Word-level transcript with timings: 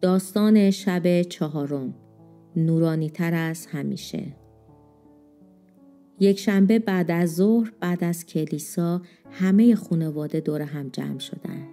داستان 0.00 0.70
شب 0.70 1.22
چهارم 1.22 1.94
نورانی 2.56 3.10
تر 3.10 3.34
از 3.34 3.66
همیشه 3.66 4.36
یک 6.20 6.38
شنبه 6.38 6.78
بعد 6.78 7.10
از 7.10 7.34
ظهر 7.34 7.72
بعد 7.80 8.04
از 8.04 8.26
کلیسا 8.26 9.02
همه 9.30 9.74
خانواده 9.74 10.40
دور 10.40 10.62
هم 10.62 10.88
جمع 10.88 11.18
شدن. 11.18 11.68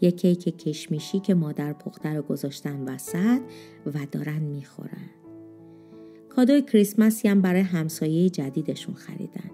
یک 0.00 0.16
کیک 0.20 0.58
کشمیشی 0.58 1.20
که 1.20 1.34
مادر 1.34 1.72
پخته 1.72 2.14
رو 2.14 2.22
گذاشتن 2.22 2.80
وسط 2.88 3.40
و 3.86 4.06
دارن 4.12 4.42
می‌خورن. 4.42 5.10
کادوی 6.28 6.62
کریسمسی 6.62 7.28
هم 7.28 7.42
برای 7.42 7.60
همسایه 7.60 8.30
جدیدشون 8.30 8.94
خریدن. 8.94 9.50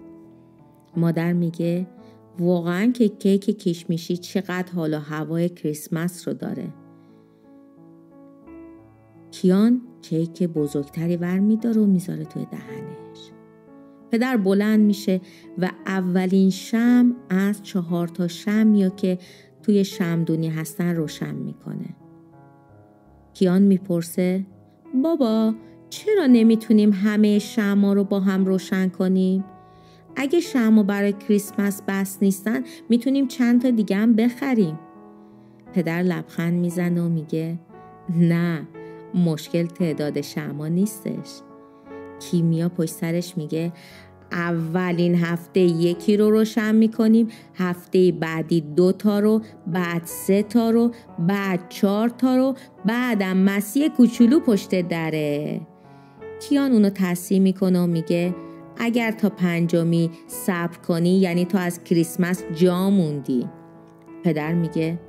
مادر 0.97 1.33
میگه 1.33 1.87
واقعا 2.39 2.91
که 2.91 3.07
کیک 3.07 3.59
کشمیشی 3.59 4.17
چقدر 4.17 4.71
حال 4.71 4.93
و 4.93 4.99
هوای 4.99 5.49
کریسمس 5.49 6.27
رو 6.27 6.33
داره. 6.33 6.84
کیان 9.41 9.81
کیک 10.01 10.43
بزرگتری 10.43 11.17
ور 11.17 11.39
میداره 11.39 11.81
و 11.81 11.85
می‌ذاره 11.85 12.25
توی 12.25 12.45
دهنش. 12.51 13.31
پدر 14.11 14.37
بلند 14.37 14.79
میشه 14.79 15.21
و 15.57 15.71
اولین 15.85 16.49
شم 16.49 17.15
از 17.29 17.63
چهار 17.63 18.07
تا 18.07 18.27
شم 18.27 18.75
یا 18.75 18.89
که 18.89 19.17
توی 19.63 19.85
شمدونی 19.85 20.49
هستن 20.49 20.95
روشن 20.95 21.35
می‌کنه. 21.35 21.95
کیان 23.33 23.61
می‌پرسه 23.61 24.45
بابا 25.03 25.53
چرا 25.89 26.25
نمی‌تونیم 26.25 26.93
همه 26.93 27.39
شما 27.39 27.93
رو 27.93 28.03
با 28.03 28.19
هم 28.19 28.45
روشن 28.45 28.89
کنیم؟ 28.89 29.43
اگه 30.15 30.39
شما 30.39 30.83
برای 30.83 31.13
کریسمس 31.13 31.81
بس 31.87 32.17
نیستن 32.21 32.63
می‌تونیم 32.89 33.27
چند 33.27 33.61
تا 33.61 33.69
دیگه 33.69 33.95
هم 33.95 34.13
بخریم. 34.13 34.79
پدر 35.73 36.03
لبخند 36.03 36.53
می‌زنه 36.53 37.01
و 37.01 37.09
میگه 37.09 37.59
نه 38.19 38.67
مشکل 39.15 39.65
تعداد 39.65 40.21
شما 40.21 40.67
نیستش. 40.67 41.41
کیمیا 42.19 42.69
پشت 42.69 42.93
سرش 42.93 43.37
میگه 43.37 43.71
اولین 44.31 45.15
هفته 45.15 45.59
یکی 45.59 46.17
رو 46.17 46.31
روشن 46.31 46.75
می‌کنیم 46.75 47.27
هفته 47.55 48.11
بعدی 48.11 48.61
دو 48.61 48.91
تا 48.91 49.19
رو 49.19 49.41
بعد 49.67 50.01
سه 50.05 50.43
تا 50.43 50.69
رو 50.69 50.91
بعد 51.19 51.69
چهار 51.69 52.09
تا 52.09 52.35
رو 52.35 52.55
بعدم 52.85 53.37
مسیح 53.37 53.87
کوچولو 53.87 54.39
پشت 54.39 54.81
دره. 54.81 55.61
کیان 56.41 56.71
اونو 56.71 56.89
تصحیح 56.89 57.39
می‌کنه 57.41 57.79
و 57.79 57.87
میگه 57.87 58.35
اگر 58.77 59.11
تا 59.11 59.29
پنجمی 59.29 60.11
صبر 60.27 60.77
کنی 60.77 61.19
یعنی 61.19 61.45
تو 61.45 61.57
از 61.57 61.83
کریسمس 61.83 62.43
جا 62.55 62.89
موندی. 62.89 63.49
پدر 64.23 64.53
میگه 64.53 64.99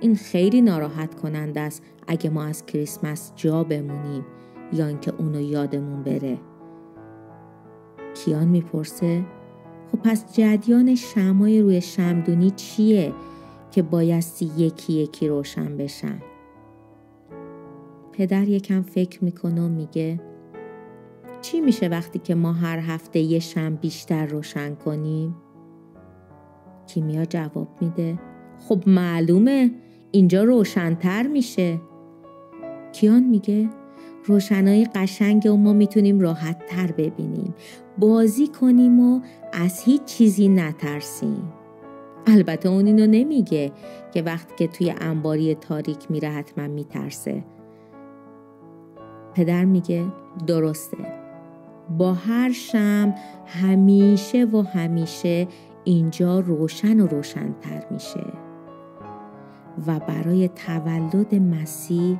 این 0.00 0.16
خیلی 0.16 0.60
ناراحت 0.60 1.14
کننده 1.14 1.60
است. 1.60 1.82
اگه 2.06 2.30
ما 2.30 2.44
از 2.44 2.66
کریسمس 2.66 3.32
جا 3.36 3.64
بمونیم 3.64 4.24
یا 4.72 4.86
اینکه 4.86 5.12
اونو 5.18 5.40
یادمون 5.40 6.02
بره. 6.02 6.38
کیان 8.14 8.48
می‌پرسه 8.48 9.24
خب 9.92 9.98
پس 9.98 10.36
جدیان 10.36 10.94
شمای 10.94 11.62
روی 11.62 11.80
شمدونی 11.80 12.50
چیه 12.50 13.12
که 13.70 13.82
بایستی 13.82 14.50
یکی 14.56 14.92
یکی 14.92 15.28
روشن 15.28 15.76
بشن؟ 15.76 16.22
پدر 18.12 18.48
یکم 18.48 18.82
فکر 18.82 19.24
می‌کنه 19.24 19.62
و 19.62 19.68
میگه 19.68 20.20
چی 21.42 21.60
میشه 21.60 21.88
وقتی 21.88 22.18
که 22.18 22.34
ما 22.34 22.52
هر 22.52 22.78
هفته 22.78 23.18
یه 23.18 23.38
شم 23.38 23.74
بیشتر 23.74 24.26
روشن 24.26 24.74
کنیم؟ 24.74 25.36
کیمیا 26.86 27.24
جواب 27.24 27.68
میده 27.80 28.18
خب 28.68 28.82
معلومه 28.86 29.70
اینجا 30.12 30.44
روشنتر 30.44 31.26
میشه. 31.26 31.80
کیان 32.94 33.22
میگه 33.22 33.68
روشنایی 34.24 34.84
قشنگ 34.84 35.46
و 35.46 35.56
ما 35.56 35.72
می‌تونیم 35.72 36.20
راحت 36.20 36.66
تر 36.66 36.92
ببینیم. 36.92 37.54
بازی 37.98 38.46
کنیم 38.46 39.00
و 39.00 39.20
از 39.52 39.80
هیچ 39.80 40.04
چیزی 40.04 40.48
نترسیم. 40.48 41.52
البته 42.26 42.68
اون 42.68 42.86
اینو 42.86 43.06
نمیگه 43.06 43.72
که 44.12 44.22
وقتی 44.22 44.54
که 44.58 44.66
توی 44.66 44.94
انباری 45.00 45.54
تاریک 45.54 46.10
میره 46.10 46.28
حتما 46.28 46.68
میترسه. 46.68 47.44
پدر 49.34 49.64
میگه 49.64 50.04
درسته. 50.46 50.96
با 51.98 52.12
هر 52.12 52.52
شم 52.52 53.14
همیشه 53.46 54.44
و 54.44 54.62
همیشه 54.62 55.48
اینجا 55.84 56.40
روشن 56.40 57.00
و 57.00 57.06
روشنتر 57.06 57.84
میشه. 57.90 58.26
و 59.86 60.00
برای 60.00 60.48
تولد 60.48 61.34
مسیح 61.34 62.18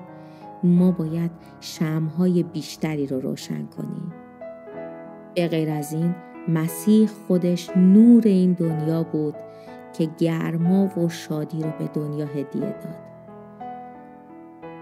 ما 0.65 0.91
باید 0.91 1.31
شمهای 1.61 2.43
بیشتری 2.43 3.07
رو 3.07 3.21
روشن 3.21 3.67
کنیم. 3.67 4.13
به 5.35 5.49
غیر 5.49 5.71
از 5.71 5.93
این 5.93 6.15
مسیح 6.49 7.09
خودش 7.27 7.71
نور 7.77 8.23
این 8.27 8.53
دنیا 8.53 9.03
بود 9.03 9.35
که 9.99 10.09
گرما 10.19 10.99
و 10.99 11.09
شادی 11.09 11.63
رو 11.63 11.71
به 11.79 11.91
دنیا 11.95 12.27
هدیه 12.27 12.61
داد. 12.61 13.05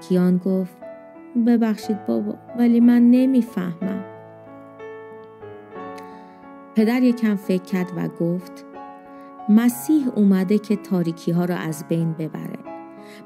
کیان 0.08 0.38
گفت 0.38 0.76
ببخشید 1.46 2.06
بابا 2.06 2.34
ولی 2.58 2.80
من 2.80 3.10
نمی‌فهمم. 3.10 4.04
پدر 6.74 7.02
یکم 7.02 7.36
فکر 7.36 7.62
کرد 7.62 7.92
و 7.96 8.08
گفت 8.08 8.64
مسیح 9.48 10.08
اومده 10.16 10.58
که 10.58 10.76
تاریکی 10.76 11.32
ها 11.32 11.44
رو 11.44 11.54
از 11.54 11.84
بین 11.88 12.12
ببره. 12.12 12.71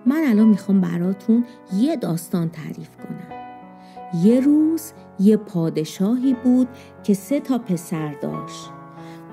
من 0.06 0.24
الان 0.26 0.48
می‌خوام 0.48 0.80
براتون 0.80 1.44
یه 1.74 1.96
داستان 1.96 2.48
تعریف 2.48 2.96
کنم. 2.96 3.36
یه 4.24 4.40
روز 4.40 4.92
یه 5.20 5.36
پادشاهی 5.36 6.36
بود 6.44 6.68
که 7.02 7.14
سه 7.14 7.40
تا 7.40 7.58
پسر 7.58 8.12
داشت. 8.12 8.70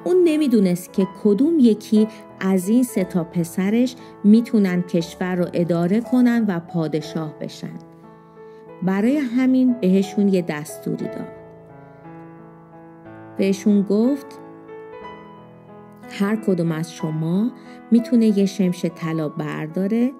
اون 0.03 0.15
نمی‌دونست 0.23 0.93
که 0.93 1.07
کدوم 1.23 1.59
یکی 1.59 2.07
از 2.39 2.69
این 2.69 2.83
سه 2.83 3.03
تا 3.03 3.23
پسرش 3.23 3.95
می‌تونن 4.23 4.81
کشور 4.81 5.35
رو 5.35 5.45
اداره 5.53 6.01
کنن 6.01 6.45
و 6.47 6.59
پادشاه 6.59 7.33
بشن. 7.39 7.79
برای 8.83 9.17
همین 9.17 9.73
بهشون 9.73 10.27
یه 10.27 10.41
دستوری 10.41 11.05
داد. 11.05 11.31
بهشون 13.37 13.81
گفت 13.81 14.39
هر 16.19 16.35
کدوم 16.35 16.71
از 16.71 16.93
شما 16.93 17.51
می‌تونه 17.91 18.39
یه 18.39 18.45
شمش 18.45 18.85
طلا 18.85 19.29
برداره 19.29 20.11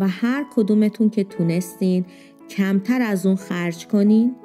و 0.00 0.08
هر 0.08 0.46
کدومتون 0.54 1.10
که 1.10 1.24
تونستین 1.24 2.04
کمتر 2.50 3.02
از 3.02 3.26
اون 3.26 3.36
خرج 3.36 3.86
کنین 3.86 4.36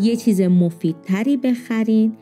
یه 0.00 0.16
چیز 0.16 0.40
مفیدتری 0.40 1.36
بخرین 1.36 2.16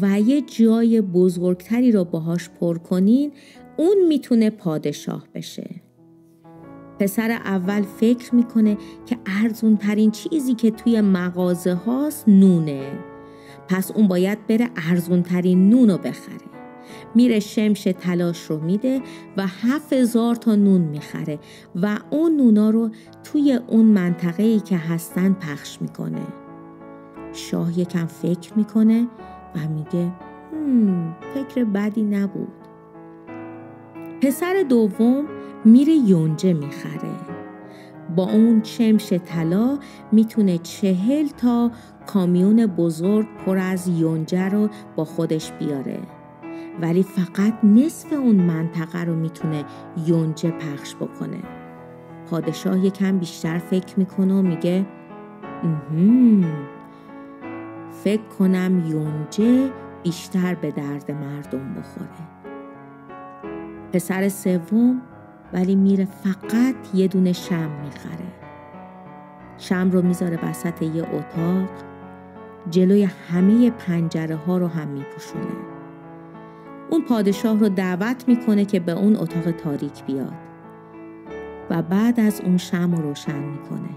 و 0.00 0.20
یه 0.20 0.40
جای 0.40 1.00
بزرگتری 1.00 1.92
رو 1.92 2.04
باهاش 2.04 2.50
پر 2.50 2.78
کنین 2.78 3.32
اون 3.76 3.96
می‌تونه 4.08 4.50
پادشاه 4.50 5.26
بشه. 5.34 5.70
پسر 6.98 7.30
اول 7.30 7.82
فکر 7.82 8.34
می‌کنه 8.34 8.76
که 9.06 9.18
ارزون 9.26 9.76
ترین 9.76 10.10
چیزی 10.10 10.54
که 10.54 10.70
توی 10.70 11.00
مغازه 11.00 11.74
هاست 11.74 12.28
نونه. 12.28 12.92
پس 13.68 13.90
اون 13.90 14.08
باید 14.08 14.46
بره 14.46 14.70
ارزون 14.90 15.22
ترین 15.22 15.70
نون 15.70 15.90
رو 15.90 15.98
بخره. 15.98 16.51
میره 17.14 17.40
شمش 17.40 17.82
تلاش 18.00 18.42
رو 18.42 18.60
میده 18.60 19.00
و 19.36 19.46
هزار 19.92 20.34
تا 20.34 20.54
نون 20.54 20.80
می‌خره 20.80 21.38
و 21.82 21.98
اون 22.10 22.36
نونا 22.36 22.70
رو 22.70 22.90
توی 23.24 23.60
اون 23.66 23.84
منطقه 23.84 24.42
ای 24.42 24.60
که 24.60 24.76
هستن 24.76 25.32
پخش 25.32 25.78
می‌کنه. 25.82 26.26
شاه 27.32 27.78
یکم 27.78 28.06
فکر 28.06 28.52
می‌کنه 28.56 29.08
و 29.54 29.58
میگه 29.74 30.12
فکر 31.34 31.64
بدی 31.64 32.02
نبود. 32.02 32.52
پسر 34.22 34.64
دوم 34.68 35.24
میره 35.64 35.92
یونجه 35.92 36.52
می‌خره. 36.52 37.10
با 38.16 38.30
اون 38.30 38.60
شمش 38.64 39.12
طلا 39.12 39.78
می‌تونه 40.12 40.58
چهل 40.58 41.28
تا 41.28 41.70
کامیون 42.06 42.66
بزرگ 42.66 43.26
پر 43.46 43.58
از 43.58 43.88
یونجه 43.88 44.48
رو 44.48 44.68
با 44.96 45.04
خودش 45.04 45.52
بیاره. 45.52 45.98
ولی 46.80 47.02
فقط 47.02 47.64
نصف 47.64 48.12
اون 48.12 48.36
منطقه 48.36 49.04
رو 49.04 49.14
می‌تونه 49.14 49.64
یونجه 50.06 50.50
پخش 50.50 50.94
بکنه. 50.94 51.42
پادشاه 52.30 52.84
یکم 52.84 53.18
بیشتر 53.18 53.58
فکر 53.58 53.98
می‌کنه 53.98 54.34
و 54.34 54.42
میگه 54.42 54.86
فکر 58.04 58.22
کنم 58.38 58.82
یونجه 58.86 59.70
بیشتر 60.02 60.54
به 60.54 60.70
درد 60.70 61.10
مردم 61.10 61.74
بخوره. 61.74 62.08
پسر 63.92 64.28
سوم 64.28 65.02
ولی 65.52 65.76
میره 65.76 66.04
فقط 66.04 66.94
یه 66.94 67.08
دونه 67.08 67.32
شم 67.32 67.70
می‌خره. 67.84 68.26
شم 69.58 69.90
رو 69.90 70.02
می‌ذاره 70.02 70.38
وسط 70.44 70.82
یه 70.82 71.02
اتاق 71.02 71.68
جلوی 72.70 73.04
همه 73.04 73.70
پنجره 73.70 74.36
ها 74.36 74.58
رو 74.58 74.66
هم 74.66 74.88
میپوشونه. 74.88 75.71
اون 76.92 77.02
پادشاه 77.02 77.58
رو 77.58 77.68
دعوت 77.68 78.28
می‌کنه 78.28 78.64
که 78.64 78.80
به 78.80 78.92
اون 78.92 79.16
اتاق 79.16 79.50
تاریک 79.50 80.04
بیاد. 80.04 80.32
و 81.70 81.82
بعد 81.82 82.20
از 82.20 82.40
اون 82.40 82.56
شم 82.56 82.94
رو 82.94 83.02
روشن 83.02 83.38
می‌کنه. 83.38 83.88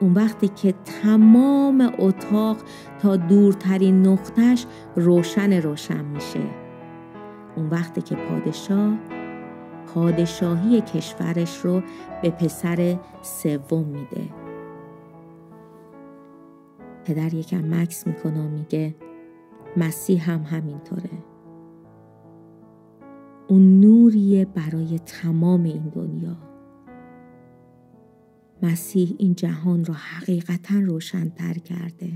اون 0.00 0.12
وقتی 0.12 0.48
که 0.48 0.74
تمام 1.02 1.92
اتاق 1.98 2.56
تا 3.02 3.16
دورترین 3.16 4.06
نقطش 4.06 4.66
روشن 4.96 5.52
روشن 5.52 6.04
میشه. 6.04 6.40
اون 7.56 7.68
وقتی 7.70 8.02
که 8.02 8.14
پادشاه 8.14 8.94
پادشاهی 9.94 10.80
کشورش 10.80 11.58
رو 11.58 11.82
به 12.22 12.30
پسر 12.30 12.96
سوم 13.22 13.84
میده. 13.84 14.28
پدر 17.04 17.34
یکم 17.34 17.74
مکس 17.74 18.06
می‌کنه 18.06 18.40
و 18.40 18.48
میگه 18.48 18.94
مسیح 19.76 20.30
هم 20.30 20.42
همینطوره. 20.42 21.13
اون 23.48 23.80
نوریه 23.80 24.44
برای 24.44 24.98
تمام 24.98 25.62
این 25.62 25.88
دنیا. 25.88 26.36
مسیح 28.62 29.14
این 29.18 29.34
جهان 29.34 29.84
را 29.84 29.94
حقیقتا 29.94 30.78
روشنتر 30.78 31.54
کرده. 31.54 32.12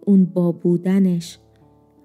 اون 0.00 0.24
با 0.24 0.52
بودنش 0.52 1.38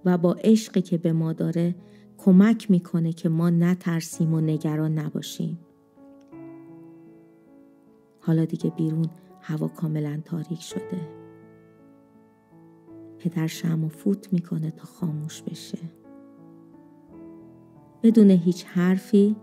و 0.06 0.18
با 0.18 0.34
عشقی 0.34 0.82
که 0.82 0.98
به 0.98 1.14
ما 1.14 1.34
داره 1.34 1.76
کمک 2.18 2.72
می‌کنه 2.72 3.14
که 3.14 3.30
ما 3.30 3.50
نترسیم 3.50 4.34
و 4.34 4.42
نگران 4.42 5.00
نباشیم. 5.00 5.60
حالا 8.20 8.46
دیگه 8.46 8.70
بیرون 8.70 9.10
هوا 9.42 9.68
کاملا 9.68 10.22
تاریک 10.26 10.62
شده. 10.62 11.10
پدر 13.20 13.48
شم 13.48 13.84
و 13.84 13.90
فوت 13.90 14.34
می‌کنه 14.34 14.72
تا 14.72 14.86
خاموش 14.86 15.42
بشه. 15.42 15.78
بدون 18.06 18.30
هیچ 18.30 18.66
حرفی 18.66 19.36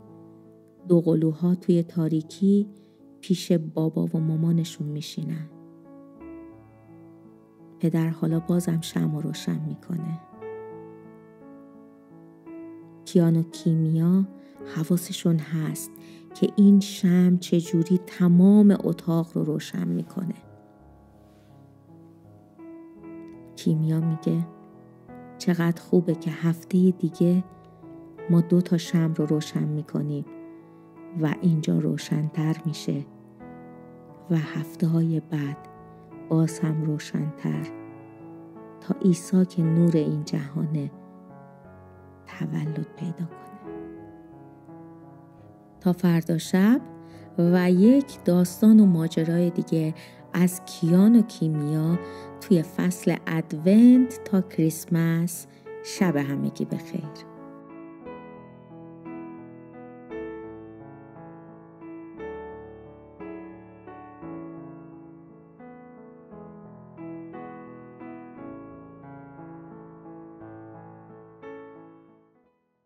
دو 0.88 1.00
قلوها 1.00 1.54
توی 1.54 1.82
تاریکی 1.82 2.68
پیش 3.20 3.52
بابا 3.52 4.04
و 4.04 4.20
مامانشون 4.20 4.86
میشینن. 4.86 5.50
پدر 7.78 8.08
حالا 8.08 8.40
بازم 8.40 8.80
شم 8.80 9.14
و 9.14 9.20
روشن 9.20 9.60
می‌کنه. 9.66 10.20
کیان 13.04 13.36
و 13.36 13.42
کیمیا 13.42 14.28
حواسشون 14.76 15.38
هست 15.38 15.90
که 16.34 16.48
این 16.56 16.80
شم 16.80 17.38
چجوری 17.38 18.00
تمام 18.06 18.76
اتاق 18.84 19.30
رو 19.34 19.44
روشن 19.44 19.88
می‌کنه. 19.88 20.34
کیمیا 23.56 24.00
میگه 24.00 24.46
چقدر 25.38 25.82
خوبه 25.82 26.14
که 26.14 26.30
هفته 26.30 26.90
دیگه 26.90 27.44
ما 28.32 28.40
دو 28.40 28.60
تا 28.60 28.76
شم 28.76 29.14
رو 29.16 29.26
روشن 29.26 29.64
می‌کنیم 29.64 30.24
و 31.20 31.34
اینجا 31.40 31.78
روشنتر 31.78 32.56
میشه. 32.66 33.06
و 34.30 34.36
هفته 34.36 34.86
های 34.86 35.20
بعد 35.20 35.56
باز 36.28 36.58
هم 36.58 36.82
روشنتر. 36.82 37.66
تا 38.80 38.94
عیسی 39.04 39.44
که 39.44 39.62
نور 39.62 39.96
این 39.96 40.24
جهانه 40.24 40.90
تولد 42.26 42.86
پیدا 42.96 43.26
کنه. 43.26 43.72
تا 45.80 45.92
فردا 45.92 46.38
شب 46.38 46.80
و 47.38 47.70
یک 47.70 48.24
داستان 48.24 48.80
و 48.80 48.86
ماجرای 48.86 49.50
دیگه 49.50 49.94
از 50.32 50.64
کیان 50.64 51.16
و 51.16 51.22
کیمیا 51.22 51.98
توی 52.40 52.62
فصل 52.62 53.16
ادونت 53.26 54.24
تا 54.24 54.40
کریسمس. 54.40 55.46
شب 55.84 56.16
همگی 56.16 56.64
بخیر. 56.64 57.31